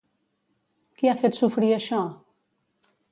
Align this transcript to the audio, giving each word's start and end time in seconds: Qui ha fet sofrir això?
Qui 1.01 1.11
ha 1.11 1.15
fet 1.23 1.37
sofrir 1.41 1.69
això? 1.75 2.01